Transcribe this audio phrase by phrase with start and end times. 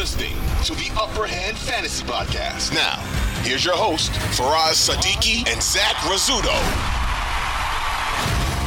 [0.00, 0.32] listening
[0.64, 2.72] to the Upper Hand Fantasy Podcast.
[2.72, 2.96] Now,
[3.42, 6.54] here's your host, Faraz Siddiqi and Zach Rizzuto.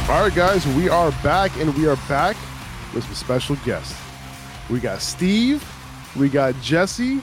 [0.08, 2.36] All right, guys, we are back, and we are back
[2.94, 4.00] with some special guests.
[4.70, 5.68] We got Steve,
[6.14, 7.18] we got Jesse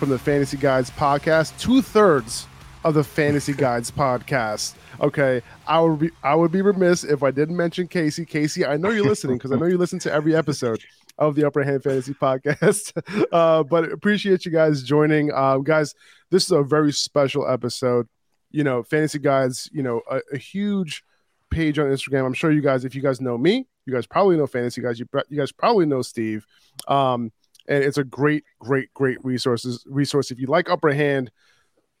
[0.00, 2.48] from the Fantasy Guides podcast, two thirds
[2.82, 4.74] of the Fantasy Guides podcast.
[5.00, 8.24] Okay, I would be I would be remiss if I didn't mention Casey.
[8.24, 10.82] Casey, I know you're listening because I know you listen to every episode
[11.18, 12.92] of the Upper Hand Fantasy podcast.
[13.32, 15.94] Uh, but appreciate you guys joining, uh, guys.
[16.30, 18.06] This is a very special episode.
[18.50, 21.02] You know, Fantasy Guides, You know, a, a huge
[21.50, 22.26] page on Instagram.
[22.26, 24.98] I'm sure you guys, if you guys know me, you guys probably know Fantasy Guides.
[25.00, 26.46] You you guys probably know Steve.
[26.88, 27.32] Um,
[27.68, 30.30] and it's a great, great, great resources resource.
[30.30, 31.30] If you like Upper Hand,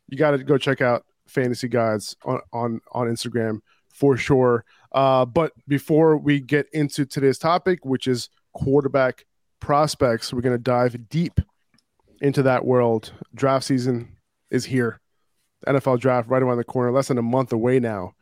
[0.08, 4.64] you got to go check out Fantasy Guides on on on Instagram for sure.
[4.92, 9.24] Uh, but before we get into today's topic, which is quarterback
[9.60, 11.40] prospects, we're going to dive deep
[12.20, 13.12] into that world.
[13.34, 14.16] Draft season
[14.50, 15.00] is here.
[15.66, 18.14] NFL draft right around the corner, less than a month away now.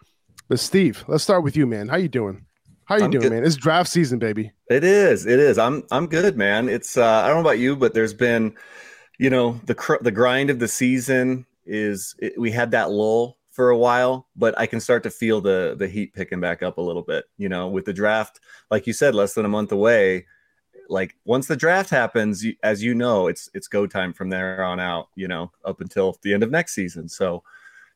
[0.48, 1.88] But Steve, let's start with you, man.
[1.88, 2.44] How you doing?
[2.84, 3.32] How you I'm doing, good.
[3.32, 3.44] man?
[3.44, 4.52] It's draft season, baby.
[4.68, 5.24] It is.
[5.24, 5.58] It is.
[5.58, 6.68] I'm I'm good, man.
[6.68, 8.56] It's uh I don't know about you, but there's been
[9.18, 13.36] you know, the cr- the grind of the season is it, we had that lull
[13.60, 16.78] for a while, but I can start to feel the the heat picking back up
[16.78, 19.70] a little bit, you know, with the draft like you said less than a month
[19.70, 20.24] away.
[20.88, 24.80] Like once the draft happens, as you know, it's it's go time from there on
[24.80, 27.06] out, you know, up until the end of next season.
[27.06, 27.42] So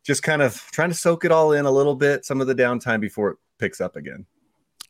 [0.02, 2.54] just kind of trying to soak it all in a little bit, some of the
[2.54, 4.26] downtime before it picks up again.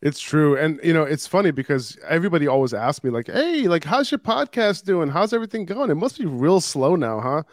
[0.02, 0.58] It's true.
[0.58, 4.18] And you know, it's funny because everybody always asks me, like, hey, like, how's your
[4.18, 5.08] podcast doing?
[5.08, 5.92] How's everything going?
[5.92, 7.44] It must be real slow now, huh?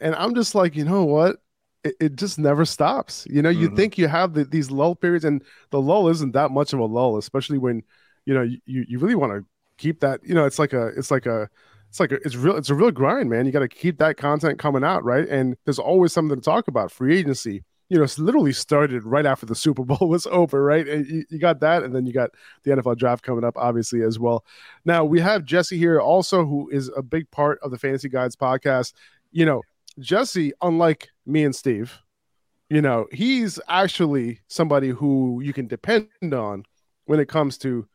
[0.00, 1.36] And I'm just like, you know what?
[1.84, 3.26] It, it just never stops.
[3.30, 3.76] You know, you Mhm.
[3.76, 6.84] think you have the, these lull periods, and the lull isn't that much of a
[6.84, 7.82] lull, especially when
[8.24, 9.44] you know you, you really want to
[9.78, 10.20] keep that.
[10.24, 11.48] You know, it's like a it's like a
[11.88, 13.46] it's like a, it's real it's a real grind, man.
[13.46, 15.28] You got to keep that content coming out, right?
[15.28, 16.92] And there's always something to talk about.
[16.92, 20.86] Free agency, you know, it's literally started right after the Super Bowl was over, right?
[20.88, 22.30] And you, you got that, and then you got
[22.62, 24.44] the NFL draft coming up, obviously, as well.
[24.84, 28.36] Now we have Jesse here also, who is a big part of the Fantasy Guides
[28.36, 28.92] podcast.
[29.32, 29.62] You know,
[29.98, 32.00] Jesse, unlike me and Steve,
[32.68, 36.64] you know, he's actually somebody who you can depend on
[37.04, 37.86] when it comes to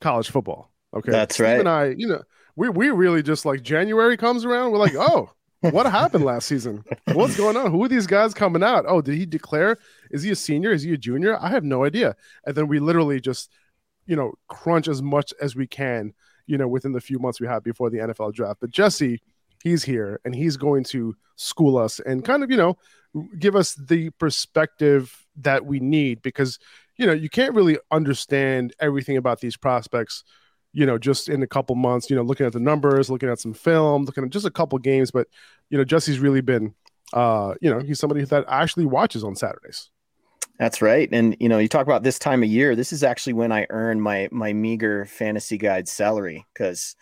[0.00, 0.70] college football.
[0.94, 1.10] Okay.
[1.10, 1.58] That's Steve right.
[1.58, 2.22] And I, you know,
[2.56, 5.30] we we really just like January comes around, we're like, oh,
[5.70, 6.84] what happened last season?
[7.12, 7.70] What's going on?
[7.70, 8.84] Who are these guys coming out?
[8.86, 9.78] Oh, did he declare?
[10.10, 10.72] Is he a senior?
[10.72, 11.38] Is he a junior?
[11.40, 12.16] I have no idea.
[12.44, 13.50] And then we literally just,
[14.06, 16.12] you know, crunch as much as we can,
[16.46, 18.60] you know, within the few months we have before the NFL draft.
[18.60, 19.20] But Jesse,
[19.64, 22.76] he's here and he's going to school us and kind of, you know,
[23.38, 26.58] give us the perspective that we need because,
[26.96, 30.22] you know, you can't really understand everything about these prospects
[30.76, 33.38] you know, just in a couple months, you know, looking at the numbers, looking at
[33.38, 35.12] some film, looking at just a couple games.
[35.12, 35.28] But,
[35.70, 36.74] you know, Jesse's really been,
[37.12, 39.90] uh, you know, he's somebody that actually watches on Saturdays.
[40.58, 41.08] That's right.
[41.10, 42.76] And you know, you talk about this time of year.
[42.76, 46.94] This is actually when I earn my my meager fantasy guide salary because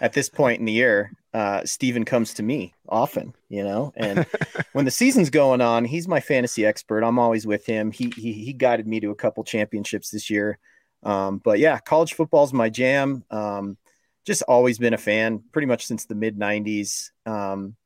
[0.00, 3.34] at this point in the year, uh, Steven comes to me often.
[3.48, 4.26] You know, and
[4.72, 7.02] when the season's going on, he's my fantasy expert.
[7.02, 7.90] I'm always with him.
[7.90, 10.58] He he, he guided me to a couple championships this year.
[11.02, 13.24] Um, but yeah, college football's my jam.
[13.30, 13.76] Um,
[14.24, 17.10] just always been a fan, pretty much since the mid '90s.
[17.26, 17.76] Um,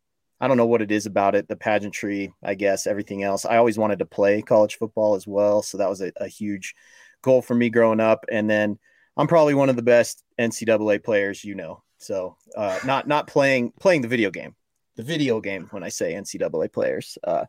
[0.43, 3.45] I don't know what it is about it, the pageantry, I guess, everything else.
[3.45, 5.63] I always wanted to play college football as well.
[5.63, 6.75] So that was a, a huge
[7.23, 8.27] goal for me growing up.
[8.29, 8.81] And then
[9.17, 11.85] I'm probably one of the best NCAA players, you know.
[12.03, 14.55] So uh, not not playing playing the video game,
[14.97, 17.17] the video game when I say NCAA players.
[17.25, 17.45] Uh,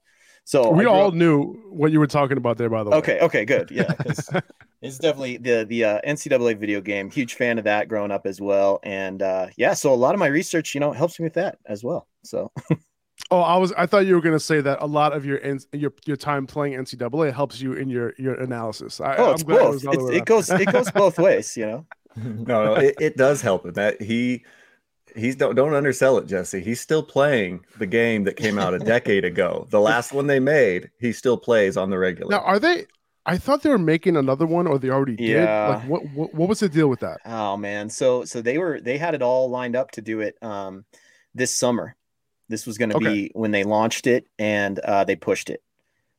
[0.46, 2.98] so we all up- knew what you were talking about there, by the way.
[2.98, 3.72] Okay, okay, good.
[3.72, 3.94] Yeah,
[4.82, 7.10] it's definitely the the uh, NCAA video game.
[7.10, 10.20] Huge fan of that growing up as well, and uh, yeah, so a lot of
[10.20, 12.08] my research, you know, helps me with that as well.
[12.24, 12.52] So
[13.32, 13.72] Oh, I was.
[13.74, 15.40] I thought you were going to say that a lot of your
[15.72, 19.00] your your time playing NCAA helps you in your your analysis.
[19.02, 19.76] I, oh, I'm it's both.
[19.76, 20.26] It's, it around.
[20.26, 21.86] goes it goes both ways, you know.
[22.46, 24.02] no, no, it, it does help with that.
[24.02, 24.46] He
[25.16, 26.62] he's don't don't undersell it, Jesse.
[26.62, 29.68] He's still playing the game that came out a decade ago.
[29.72, 32.34] The last one they made, he still plays on the regular.
[32.34, 32.88] Now, are they?
[33.26, 35.56] I thought they were making another one, or they already did.
[35.58, 35.64] Yeah.
[35.64, 37.22] Like, what, what what was the deal with that?
[37.26, 40.36] Oh man, so so they were they had it all lined up to do it
[40.42, 40.86] um
[41.34, 41.96] this summer.
[42.50, 43.14] This was going to Okay.
[43.14, 45.62] be when they launched it, and uh, they pushed it.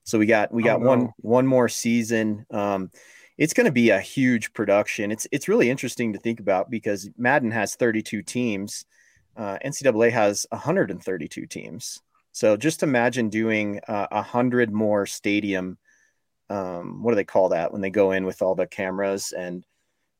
[0.05, 2.46] So we got we Oh, got one one more season.
[2.50, 2.91] Um,
[3.36, 5.10] it's going to be a huge production.
[5.10, 8.84] It's it's really interesting to think about because Madden has 32 teams,
[9.36, 12.00] uh, NCAA has 132 teams.
[12.32, 15.78] So just imagine doing uh, a hundred more stadium.
[16.50, 19.64] Um, what do they call that when they go in with all the cameras and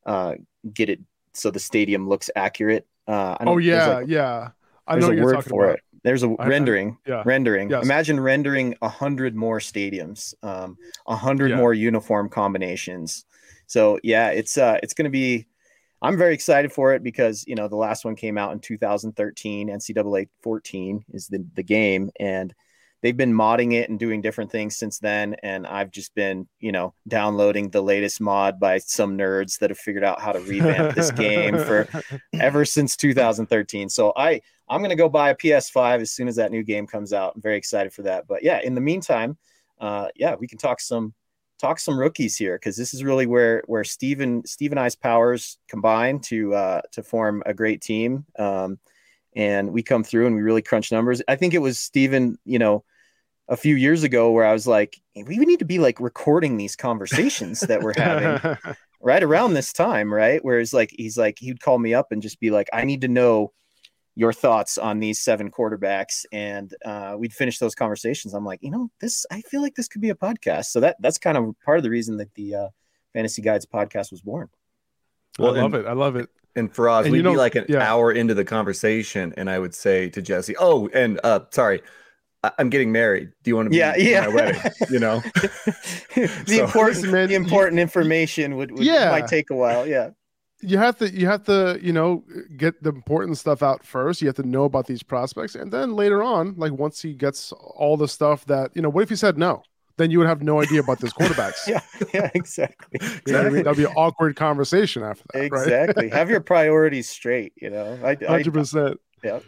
[0.07, 0.35] uh,
[0.73, 1.01] get it
[1.35, 2.87] so the stadium looks accurate?
[3.07, 4.51] Uh, I don't- Oh yeah, like- yeah.
[4.87, 5.79] I know you're talking for about.
[5.79, 5.84] it.
[6.05, 6.99] There's a I- I- rendering.
[7.07, 7.23] yeah.
[7.27, 7.71] Rendering.
[7.71, 7.83] Yes.
[7.85, 10.77] Imagine rendering a hundred more stadiums, um,
[11.09, 11.57] a hundred Yeah.
[11.57, 13.25] more uniform combinations.
[13.67, 15.47] So yeah, it's uh, it's going to be.
[16.03, 19.71] I'm very excited for it because you know the last one came out in 2013.
[19.71, 22.55] NCAA 14 is the the game, and
[23.05, 25.37] they've been modding it and doing different things since then.
[25.43, 29.79] And I've just been you know downloading the latest mod by some nerds that have
[29.79, 31.87] figured out how to revamp this game for
[32.41, 33.91] ever since 2013.
[33.91, 34.41] So I
[34.71, 37.35] I'm gonna go buy a PS5 as soon as that new game comes out.
[37.37, 38.27] I'm very excited for that.
[38.27, 39.37] But yeah, in the meantime,
[39.79, 41.13] uh, yeah, we can talk some
[41.61, 45.59] talk some rookies here because this is really where where Steven Steve and I's powers
[45.69, 48.25] combine to uh, to form a great team.
[48.39, 48.79] Um,
[49.37, 51.21] and we come through and we really crunch numbers.
[51.29, 52.85] I think it was Steven, you know,
[53.49, 56.77] a few years ago where I was like, we need to be like recording these
[56.77, 58.57] conversations that we're having
[59.03, 60.43] right around this time, right?
[60.45, 63.09] Whereas like he's like he'd call me up and just be like, I need to
[63.09, 63.53] know
[64.17, 68.33] your thoughts on these seven quarterbacks, and uh, we'd finish those conversations.
[68.33, 70.67] I'm like, you know, this I feel like this could be a podcast.
[70.67, 72.69] So that that's kind of part of the reason that the uh,
[73.13, 74.49] Fantasy Guides podcast was born.
[75.39, 75.89] Well, I love and- it.
[75.89, 76.29] I love it.
[76.57, 77.81] And Faraz, And we'd you know- be like an yeah.
[77.83, 81.85] hour into the conversation, and I would say to Jesse, "Oh, and uh, sorry, I-
[82.59, 83.31] I'm getting married.
[83.43, 84.21] Do you want to be Yeah, at yeah.
[84.23, 84.61] my wedding?"
[84.91, 85.21] You know,
[86.15, 89.11] the So- important man, the important information would, would Yeah.
[89.11, 89.87] might take a while.
[89.87, 90.11] Yeah.
[90.63, 92.25] you have to you have to you know
[92.57, 95.95] get the important stuff out first you have to know about these prospects and then
[95.95, 99.17] later on like once he gets all the stuff that you know what if he
[99.17, 99.63] said no
[99.99, 101.81] then you would have no idea about this quarterbacks Yeah.
[102.15, 102.31] Yeah.
[102.35, 102.99] Exactly.
[103.27, 103.65] You know what I mean?
[103.65, 106.09] that'd be an awkward conversation after that right Exactly.
[106.11, 107.53] Have your priorities straight.
[107.61, 107.99] You know.
[108.03, 109.01] I, I, Hundred percent.
[109.23, 109.41] Yeah.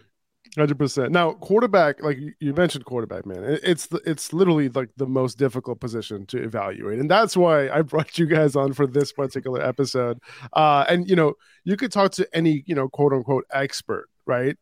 [0.56, 1.12] Hundred percent.
[1.12, 5.81] Now, quarterback, like you- mentioned, quarterback, man, it's the, it's literally like the most difficult
[5.81, 10.19] position to evaluate, and that's why I brought you guys on for this particular episode.
[10.55, 14.56] Uh, and you know, you could talk to any you know quote unquote expert, right?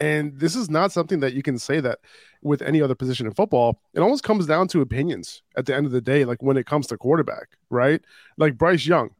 [0.00, 2.00] And this is not something that you can say that
[2.42, 3.80] with any other position in football.
[3.94, 6.66] It almost comes down to opinions at the end of the day, like when it
[6.66, 8.02] comes to quarterback, right?
[8.38, 9.10] Like Bryce Young,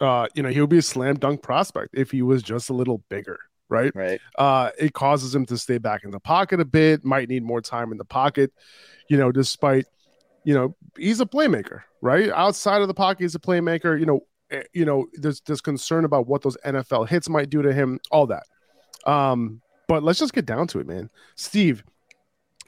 [0.00, 2.74] uh, you know, he would be a slam dunk prospect if he was just a
[2.74, 3.38] little bigger,
[3.68, 3.94] right?
[3.94, 4.20] Right.
[4.36, 7.60] Uh, it causes him to stay back in the pocket a bit, might need more
[7.60, 8.52] time in the pocket,
[9.08, 9.86] you know, despite,
[10.44, 12.30] you know, he's a playmaker, right?
[12.30, 14.20] Outside of the pocket, he's a playmaker, you know,
[14.50, 18.00] eh, you know, there's there's concern about what those NFL hits might do to him,
[18.10, 18.44] all that.
[19.06, 21.10] Um, but let's just get down to it, man.
[21.34, 21.82] Steve,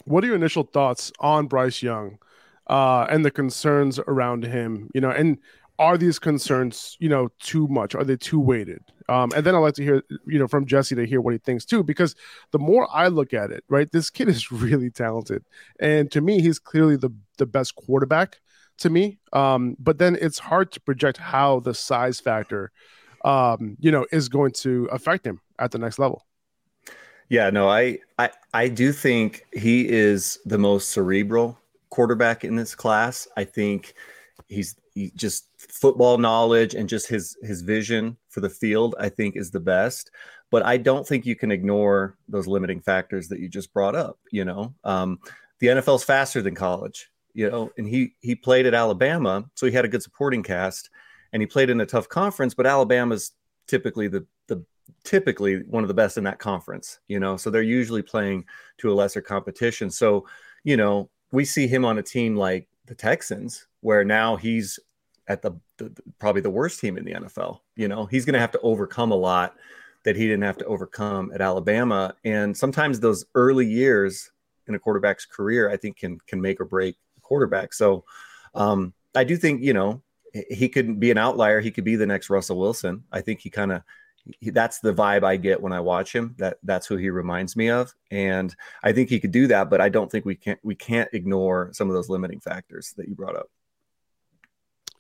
[0.04, 2.18] what are your initial thoughts on Bryce Young
[2.66, 4.90] uh, and the concerns around him?
[4.94, 5.38] You know, and
[5.80, 7.94] are these concerns, you know, too much?
[7.94, 8.84] Are they too weighted?
[9.08, 11.38] Um, and then I'd like to hear, you know, from Jesse to hear what he
[11.38, 12.14] thinks too, because
[12.52, 15.42] the more I look at it, right, this kid is really talented,
[15.80, 18.40] and to me, he's clearly the the best quarterback
[18.78, 19.18] to me.
[19.32, 22.72] Um, but then it's hard to project how the size factor,
[23.24, 26.26] um, you know, is going to affect him at the next level.
[27.30, 32.74] Yeah, no, I, I I do think he is the most cerebral quarterback in this
[32.74, 33.26] class.
[33.36, 33.94] I think
[34.48, 34.76] he's
[35.14, 38.94] just football knowledge and just his his vision for the field.
[38.98, 40.10] I think is the best.
[40.50, 44.18] But I don't think you can ignore those limiting factors that you just brought up.
[44.30, 45.20] You know, um,
[45.60, 47.08] the NFL's faster than college.
[47.32, 50.90] You know, and he he played at Alabama, so he had a good supporting cast,
[51.32, 52.54] and he played in a tough conference.
[52.54, 53.32] But Alabama's
[53.68, 54.64] typically the the
[55.04, 58.44] typically one of the best in that conference, you know, so they're usually playing
[58.78, 59.90] to a lesser competition.
[59.90, 60.26] So,
[60.64, 64.78] you know, we see him on a team like the Texans, where now he's
[65.30, 67.60] at the, the probably the worst team in the NFL.
[67.76, 69.54] You know, he's going to have to overcome a lot
[70.02, 72.16] that he didn't have to overcome at Alabama.
[72.24, 74.32] And sometimes those early years
[74.66, 77.72] in a quarterback's career, I think can can make or break a quarterback.
[77.72, 78.04] So
[78.56, 80.02] um, I do think, you know,
[80.50, 81.60] he could be an outlier.
[81.60, 83.04] He could be the next Russell Wilson.
[83.12, 83.82] I think he kind of
[84.42, 86.34] that's the vibe I get when I watch him.
[86.38, 89.70] That that's who he reminds me of, and I think he could do that.
[89.70, 93.08] But I don't think we can't we can't ignore some of those limiting factors that
[93.08, 93.48] you brought up.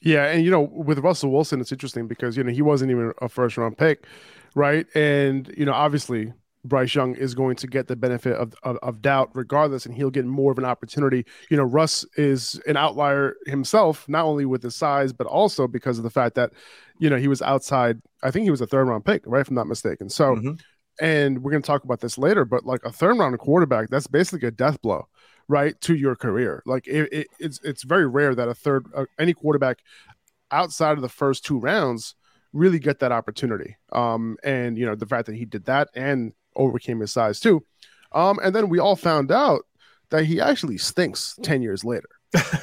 [0.02, 3.12] Yeah, and you know, with Russell Wilson, it's interesting because you know he wasn't even
[3.20, 4.06] a first round pick,
[4.54, 4.86] right?
[4.94, 6.32] And you know, obviously
[6.64, 10.10] Bryce Young is going to get the benefit of, of, of doubt regardless, and he'll
[10.10, 11.24] get more of an opportunity.
[11.50, 15.98] You know, Russ is an outlier himself, not only with his size, but also because
[15.98, 16.52] of the fact that,
[16.98, 18.00] you know, he was outside.
[18.22, 19.40] I think he was a third round pick, right?
[19.40, 20.10] If I'm not mistaken.
[20.10, 20.60] So, Mhm.
[21.00, 24.06] and we're going to talk about this later, but like a third round quarterback, that's
[24.06, 25.08] basically a death blow,
[25.50, 26.62] right, to your career.
[26.64, 29.78] Like it, it, it's it's very rare that a third uh, any quarterback
[30.50, 32.14] outside of the first two rounds
[32.52, 33.76] really get that opportunity.
[33.92, 37.64] Um, and you know the fact that he did that and overcame his size too.
[38.12, 39.62] Um, and then we all found out
[40.10, 42.08] that he actually stinks ten years later.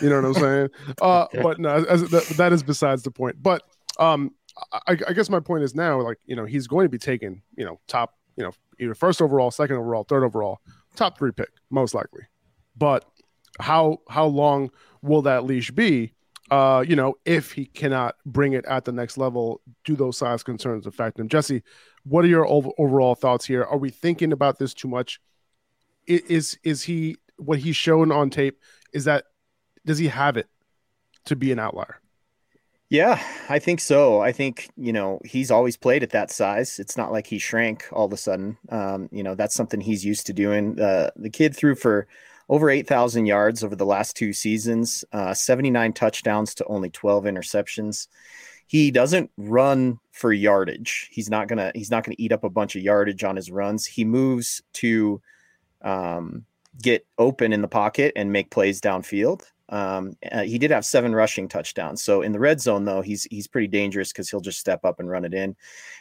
[0.01, 0.70] You know what I'm saying?
[1.01, 3.36] Uh, but no, as, that, that is besides the point.
[3.41, 3.63] But
[4.00, 4.34] um,
[4.72, 7.41] I, I guess my point is now, like you know, he's going to be taken,
[7.58, 10.60] you know, top you know, either first overall, second overall, third overall,
[10.96, 12.22] top three pick, most likely.
[12.78, 13.06] But
[13.60, 16.14] how how long will that leash be?
[16.50, 20.44] Uh, you know, if he cannot bring it at the next level, do those size
[20.44, 21.28] concerns affect him?
[21.28, 21.62] Jesse,
[22.04, 23.64] what are your overall thoughts here?
[23.64, 25.20] Are we thinking about this too much?
[26.06, 28.62] Is is he what he's shown on tape?
[28.94, 29.26] Is that
[29.86, 30.48] does he have it
[31.26, 32.00] to be an outlier?
[32.90, 34.22] Yeah, I think so.
[34.22, 36.80] I think, you know, he's always played at that size.
[36.80, 38.58] It's not like he shrank all of a sudden.
[38.70, 40.80] Um, you know, that's something he's used to doing.
[40.80, 42.08] Uh, the kid threw for
[42.50, 48.08] over 8,000 yards over the last two seasons, uh, 79 touchdowns to only 12 interceptions.
[48.68, 51.08] He doesn't run for yardage.
[51.12, 51.72] He's not gonna.
[51.74, 53.86] He's not gonna eat up a bunch of yardage on his runs.
[53.86, 55.22] He moves to
[55.82, 56.46] um,
[56.82, 59.44] get open in the pocket and make plays downfield.
[59.70, 62.04] Um, uh, he did have seven rushing touchdowns.
[62.04, 65.00] So in the red zone, though, he's he's pretty dangerous because he'll just step up
[65.00, 65.56] and run it in.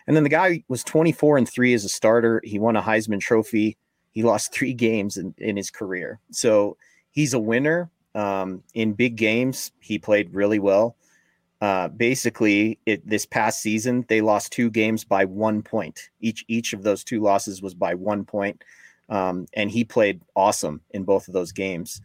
[0.07, 2.41] And then the guy was 24 and three as a starter.
[2.45, 3.77] He won a Heisman Trophy.
[4.17, 6.21] He lost three games in, in his career.
[6.31, 6.79] So
[7.11, 7.91] he's a winner.
[8.15, 10.97] Um, in big games, he played really well.
[11.61, 16.09] Uh, basically, it, this past season, they lost two games by one point.
[16.19, 18.65] Each each of those two losses was by one point.
[19.11, 22.01] Um, and he played awesome in both of those games.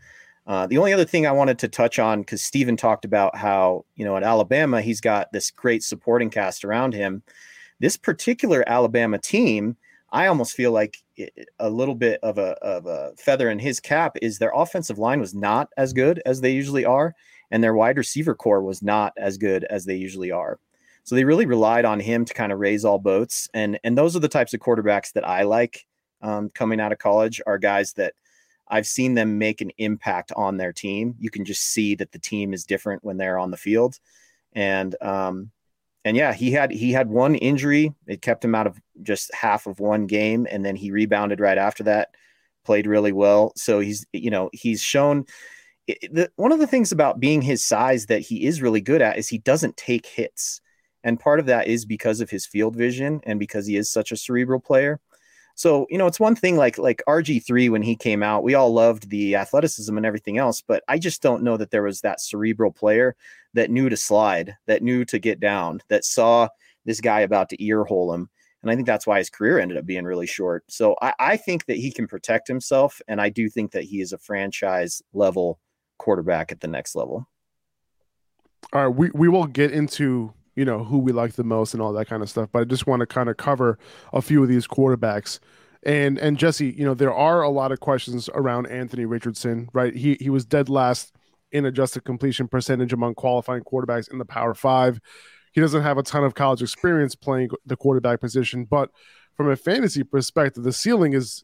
[0.45, 3.85] Uh, the only other thing I wanted to touch on, because Stephen talked about how,
[3.95, 7.23] you know, at Alabama, he's got this great supporting cast around him.
[7.79, 9.77] This particular Alabama team,
[10.11, 10.97] I almost feel like
[11.59, 15.19] a little bit of a, of a feather in his cap is their offensive line
[15.19, 17.15] was not as good as they usually are,
[17.49, 20.59] and their wide receiver core was not as good as they usually are.
[21.03, 24.15] So they really relied on him to kind of raise all boats, and and those
[24.15, 25.85] are the types of quarterbacks that I like
[26.21, 28.13] um, coming out of college are guys that
[28.67, 31.15] I've seen them make an impact on their team.
[31.19, 33.97] You can just see that the team is different when they're on the field,
[34.53, 35.51] and um,
[36.03, 37.93] and yeah, he had he had one injury.
[38.07, 41.57] It kept him out of just half of one game, and then he rebounded right
[41.57, 42.15] after that.
[42.65, 43.53] Played really well.
[43.55, 45.25] So he's you know he's shown.
[45.87, 49.17] The, one of the things about being his size that he is really good at
[49.17, 50.61] is he doesn't take hits.
[51.03, 54.11] And part of that is because of his field vision and because he is such
[54.11, 54.99] a cerebral player.
[55.61, 58.73] So, you know, it's one thing like like RG3 when he came out, we all
[58.73, 62.19] loved the athleticism and everything else, but I just don't know that there was that
[62.19, 63.15] cerebral player
[63.53, 66.47] that knew to slide, that knew to get down, that saw
[66.85, 68.27] this guy about to earhole him.
[68.63, 70.63] And I think that's why his career ended up being really short.
[70.67, 72.99] So I, I think that he can protect himself.
[73.07, 75.59] And I do think that he is a franchise level
[75.99, 77.27] quarterback at the next level.
[78.73, 78.95] All right.
[78.97, 82.05] We, we will get into you know who we like the most and all that
[82.05, 82.49] kind of stuff.
[82.51, 83.79] But I just want to kind of cover
[84.13, 85.39] a few of these quarterbacks.
[85.81, 89.95] And and Jesse, you know, there are a lot of questions around Anthony Richardson, right?
[89.95, 91.15] He he was dead last
[91.51, 94.99] in adjusted completion percentage among qualifying quarterbacks in the Power Five.
[95.51, 98.91] He doesn't have a ton of college experience playing the quarterback position, but
[99.35, 101.43] from a fantasy perspective, the ceiling is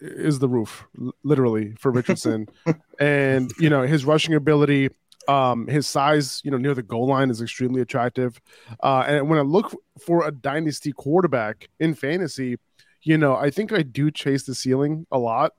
[0.00, 0.88] is the roof,
[1.22, 2.48] literally for Richardson.
[2.98, 4.90] and you know his rushing ability,
[5.28, 8.40] um, his size, you know, near the goal line is extremely attractive.
[8.82, 12.56] Uh, and when I look for a dynasty quarterback in fantasy,
[13.02, 15.52] you know, I think I do chase the ceiling a lot.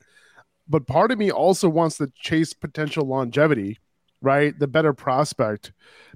[0.68, 3.80] But part of me also wants to chase potential longevity,
[4.22, 4.58] right?
[4.58, 5.72] The better prospect.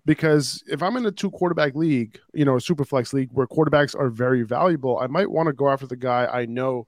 [0.06, 3.48] Because if I'm in a two quarterback league, you know, a super flex league where
[3.48, 6.88] quarterbacks are very valuable, I might want to go after the guy I know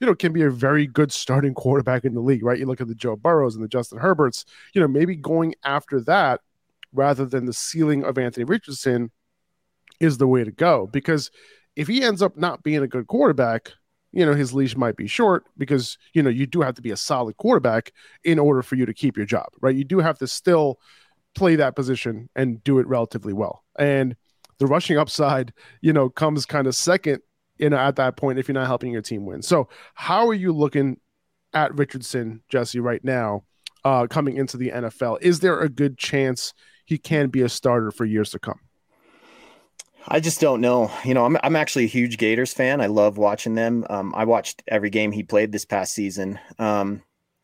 [0.00, 2.58] you know, can be a very good starting quarterback in the league, right?
[2.58, 6.00] You look at the Joe Burrows and the Justin Herberts, you know, maybe going after
[6.02, 6.40] that
[6.92, 9.10] rather than the ceiling of Anthony Richardson
[10.00, 10.88] is the way to go.
[10.90, 11.30] Because
[11.76, 13.72] if he ends up not being a good quarterback,
[14.12, 16.90] you know, his leash might be short because, you know, you do have to be
[16.90, 17.92] a solid quarterback
[18.24, 19.76] in order for you to keep your job, right?
[19.76, 20.80] You do have to still
[21.34, 23.62] play that position and do it relatively well.
[23.78, 24.16] And
[24.58, 27.20] the rushing upside, you know, comes kind of second
[27.60, 29.42] you know, at that point if you're not helping your team win.
[29.42, 30.98] So, how are you looking
[31.52, 33.44] at Richardson, Jesse, right now,
[33.84, 35.18] uh, coming into the NFL?
[35.20, 38.60] Is there a good chance he can be a starter for years to come?
[40.08, 40.90] I just don't know.
[41.04, 42.80] You know, I'm I'm actually a huge Gators fan.
[42.80, 43.84] I love watching them.
[43.90, 46.38] Um, I watched every game he played this past season.
[46.58, 47.02] Um,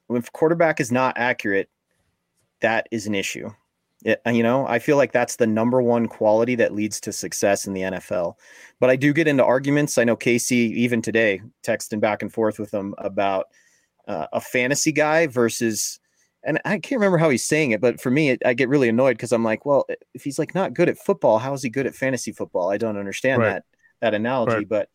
[0.09, 1.69] if quarterback is not accurate,
[2.61, 3.51] that is an issue.
[4.07, 7.67] It, you know, I feel like that's the number one quality that leads to success
[7.67, 8.35] in the NFL.
[8.79, 9.99] But I do get into arguments.
[9.99, 13.49] I know Casey, even today, texting back and forth with him about
[14.07, 15.99] uh, a fantasy guy versus,
[16.45, 18.89] and I can't remember how he's saying it, but for me, it, I get really
[18.89, 21.69] annoyed because I'm like, well, if he's like not good at football, how is he
[21.69, 22.71] good at fantasy football?
[22.71, 23.49] I don't understand right.
[23.55, 23.65] that
[24.03, 24.59] that analogy.
[24.59, 24.69] Right.
[24.69, 24.89] But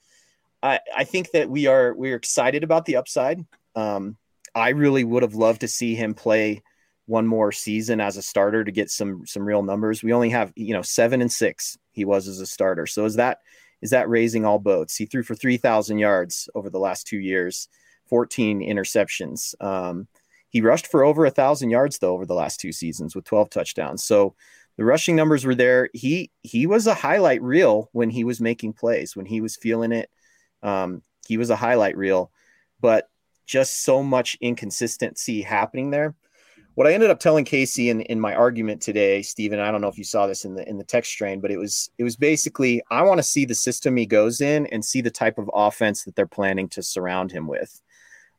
[0.64, 3.46] I I think that we are we're excited about the upside.
[3.76, 4.16] Um,
[4.56, 6.64] I really would have loved to see him play
[7.12, 10.02] one more season as a starter to get some some real numbers.
[10.02, 12.88] We only have you know seven and six he was as a starter.
[12.88, 13.40] So is that
[13.82, 14.96] is that raising all boats?
[14.96, 17.68] He threw for 3,000 yards over the last two years,
[18.06, 19.56] 14 interceptions.
[19.62, 20.08] Um,
[20.50, 23.50] he rushed for over a thousand yards though over the last two seasons with 12
[23.50, 24.04] touchdowns.
[24.04, 24.36] So
[24.78, 25.90] the rushing numbers were there.
[25.94, 29.92] He he was a highlight reel when he was making plays, when he was feeling
[29.92, 30.10] it.
[30.64, 32.32] Um, he was a highlight reel,
[32.80, 33.10] but
[33.46, 36.16] just so much inconsistency happening there.
[36.76, 39.90] What I ended up telling Casey in, in my argument today, Stephen, I don't know
[39.90, 42.16] if you saw this in the in the text strain, but it was it was
[42.16, 45.50] basically I want to see the system he goes in and see the type of
[45.54, 47.82] offense that they're planning to surround him with.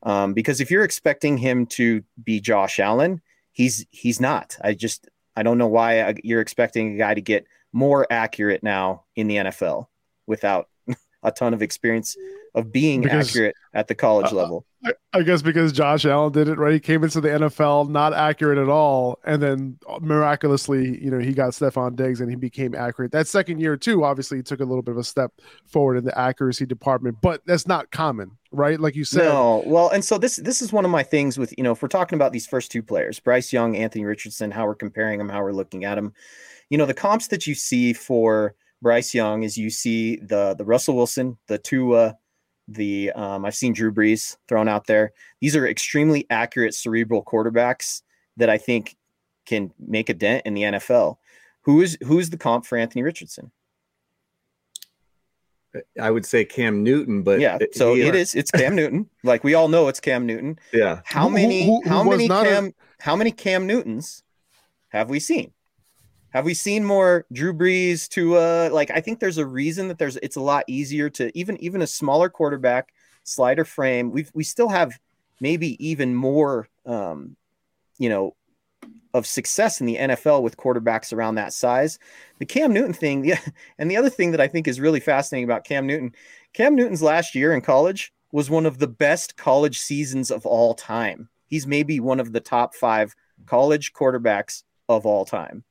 [0.02, 3.20] Um, because if you're expecting him to be Josh Allen,
[3.52, 4.56] he's he's not.
[4.62, 9.04] I just I don't know why you're expecting a guy to get more accurate now
[9.14, 9.88] in the NFL
[10.26, 10.68] without
[11.22, 12.16] a ton of experience
[12.54, 14.66] of being because, accurate at the college uh, level.
[14.85, 16.75] I, I, guess because Josh Allen did it right.
[16.75, 21.32] He came into the NFL not accurate at all, and then miraculously, you know, he
[21.32, 23.12] got Stefon Diggs and he became accurate.
[23.12, 25.32] That second year too, obviously, he took a little bit of a step
[25.66, 28.78] forward in the accuracy department, but that's not common, right?
[28.78, 29.25] Like you said.
[29.25, 31.80] No, well, and so this this is one of my things with you know, if
[31.80, 35.28] we're talking about these first two players, Bryce Young, Anthony Richardson, how we're comparing them,
[35.28, 36.12] how we're looking at them,
[36.68, 40.64] you know, the comps that you see for Bryce Young is you see the the
[40.64, 42.18] Russell Wilson, the Tua,
[42.69, 45.12] the um, I've seen Drew Brees thrown out there.
[45.40, 48.02] These are extremely accurate cerebral quarterbacks
[48.37, 48.97] that I think
[49.47, 51.16] can make a dent in the NFL.
[51.62, 53.50] Who is who's the comp for Anthony Richardson?
[56.00, 58.35] I would say Cam Newton, but yeah, so it is.
[58.35, 59.09] It's Cam Newton.
[59.25, 60.59] Like we all know, it's Cam Newton.
[60.73, 61.00] Yeah.
[61.04, 61.64] How many?
[61.64, 62.66] Who, who, who how many Cam?
[62.66, 62.73] A...
[63.02, 64.25] How many Cam Newtons
[64.88, 65.52] have we seen?
[66.32, 69.98] Have we seen more Drew Brees to uh like I think there's a reason that
[69.98, 72.92] there's it's a lot easier to even even a smaller quarterback
[73.24, 74.10] slider frame.
[74.10, 74.98] We we still have
[75.40, 77.36] maybe even more um
[77.98, 78.34] you know
[79.14, 81.98] of success in the NFL with quarterbacks around that size.
[82.38, 83.40] The Cam Newton thing, yeah,
[83.78, 86.12] and the other thing that I think is really fascinating about Cam Newton,
[86.54, 90.74] Cam Newton's last year in college was one of the best college seasons of all
[90.74, 91.28] time.
[91.46, 93.14] He's maybe one of the top 5
[93.45, 95.64] college quarterbacks of all time.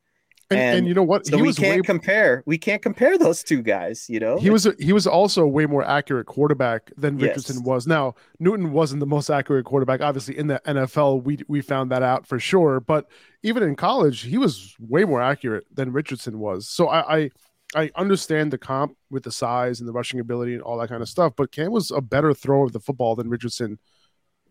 [0.51, 1.25] And, and, and, you know what?
[1.25, 2.43] So he we can't way, compare.
[2.45, 4.07] We can't compare those two guys.
[4.09, 7.57] You know, he was a, he was also a way more accurate quarterback than Richardson
[7.57, 7.65] yes.
[7.65, 7.87] was.
[7.87, 10.01] Now Newton wasn't the most accurate quarterback.
[10.01, 12.79] Obviously, in the NFL, we we found that out for sure.
[12.79, 13.07] But
[13.43, 16.67] even in college, he was way more accurate than Richardson was.
[16.67, 17.29] So I, I
[17.73, 21.01] I understand the comp with the size and the rushing ability and all that kind
[21.01, 21.33] of stuff.
[21.35, 23.79] But Cam was a better thrower of the football than Richardson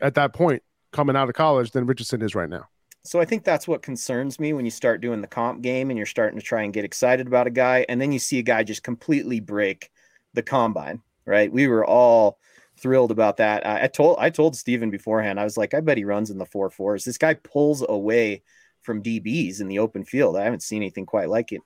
[0.00, 2.66] at that point coming out of college than Richardson is right now.
[3.02, 5.96] So I think that's what concerns me when you start doing the comp game and
[5.96, 8.42] you're starting to try and get excited about a guy, and then you see a
[8.42, 9.90] guy just completely break
[10.34, 11.02] the combine.
[11.24, 11.52] Right?
[11.52, 12.38] We were all
[12.78, 13.66] thrilled about that.
[13.66, 15.38] I, I told I told Steven beforehand.
[15.40, 17.04] I was like, I bet he runs in the four fours.
[17.04, 18.42] This guy pulls away
[18.82, 20.36] from DBs in the open field.
[20.36, 21.62] I haven't seen anything quite like it.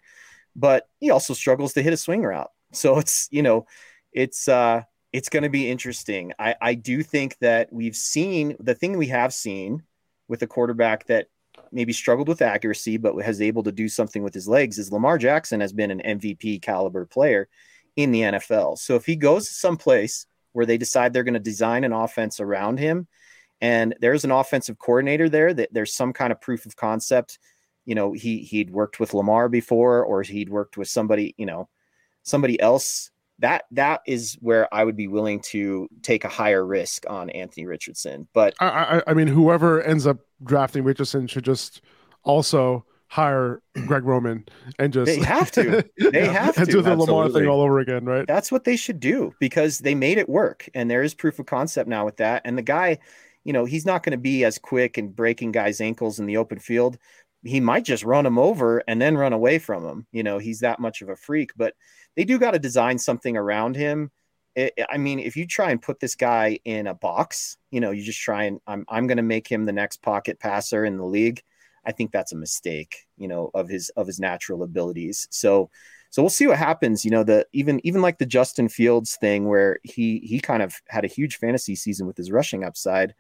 [0.57, 2.51] But he also struggles to hit a swing route.
[2.75, 3.66] So it's you know,
[4.12, 6.33] it's uh it's going to be interesting.
[6.40, 9.85] I, I do think that we've seen the thing we have seen
[10.28, 11.26] with a quarterback that
[11.72, 15.18] maybe struggled with accuracy, but has able to do something with his legs is Lamar
[15.18, 17.48] Jackson has been an MVP caliber player
[17.96, 18.78] in the NFL.
[18.78, 22.40] So if he goes to someplace where they decide they're going to design an offense
[22.40, 23.06] around him,
[23.60, 27.38] and there's an offensive coordinator there that there's some kind of proof of concept,
[27.84, 31.68] you know, he he'd worked with Lamar before, or he'd worked with somebody, you know,
[32.22, 33.10] somebody else
[33.40, 37.66] that that is where I would be willing to take a higher risk on Anthony
[37.66, 38.29] Richardson.
[38.33, 41.81] But I, I, I mean, whoever ends up drafting Richardson should just
[42.23, 44.44] also hire Greg Roman
[44.79, 47.07] and just they have to they have to do the Absolutely.
[47.07, 48.27] Lamar thing all over again, right?
[48.27, 51.47] That's what they should do because they made it work, and there is proof of
[51.47, 52.42] concept now with that.
[52.44, 52.99] And the guy,
[53.44, 56.37] you know, he's not going to be as quick and breaking guys' ankles in the
[56.37, 56.99] open field.
[57.44, 60.07] He might just run him over and then run away from him.
[60.12, 61.75] You know, he's that much of a freak, but
[62.16, 64.11] they do got to design something around him.
[64.55, 67.90] It, I mean, if you try and put this guy in a box, you know,
[67.90, 70.96] you just try and I'm I'm going to make him the next pocket passer in
[70.96, 71.42] the league.
[71.85, 75.27] I think that's a mistake, you know, of his of his natural abilities.
[75.31, 75.70] So
[76.11, 77.05] so we'll see what happens.
[77.05, 80.81] You know, the even even like the Justin Fields thing where he he kind of
[80.88, 83.14] had a huge fantasy season with his rushing upside.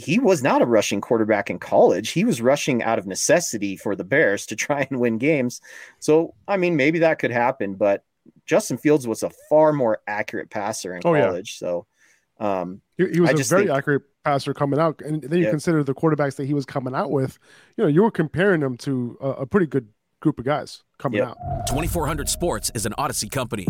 [0.00, 2.10] He was not a rushing quarterback in college.
[2.10, 5.60] He was rushing out of necessity for the Bears to try and win games.
[5.98, 8.04] So I mean, maybe that could happen, but
[8.46, 11.58] Justin Fields was a far more accurate passer in oh, college.
[11.60, 11.66] Yeah.
[11.66, 11.86] So
[12.38, 15.44] um, he, he was I a very think, accurate passer coming out, and then you
[15.44, 15.50] yeah.
[15.50, 17.38] consider the quarterbacks that he was coming out with.
[17.76, 19.88] You know, you were comparing him to a, a pretty good
[20.20, 21.28] group of guys coming yep.
[21.28, 21.66] out.
[21.66, 23.66] 2400 Sports is an Audacy company.